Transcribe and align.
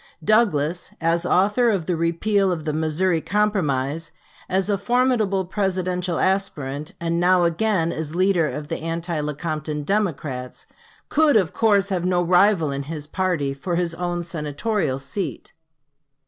Douglas, 0.23 0.95
as 0.99 1.27
author 1.27 1.69
of 1.69 1.85
the 1.85 1.95
repeal 1.95 2.51
of 2.51 2.63
the 2.65 2.73
Missouri 2.73 3.21
Compromise, 3.21 4.09
as 4.49 4.67
a 4.67 4.75
formidable 4.75 5.45
Presidential 5.45 6.17
aspirant, 6.17 6.93
and 6.99 7.19
now 7.19 7.43
again 7.43 7.91
as 7.91 8.15
leader 8.15 8.47
of 8.47 8.67
the 8.67 8.79
anti 8.79 9.19
Lecompton 9.21 9.83
Democrats, 9.83 10.65
could, 11.09 11.37
of 11.37 11.53
course, 11.53 11.89
have 11.89 12.03
no 12.03 12.23
rival 12.23 12.71
in 12.71 12.81
his 12.89 13.05
party 13.05 13.53
for 13.53 13.75
his 13.75 13.93
own 13.93 14.23
Senatorial 14.23 14.97
seat. 14.97 15.53